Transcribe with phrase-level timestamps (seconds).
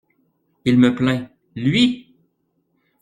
[0.65, 2.15] Il me plaint, lui!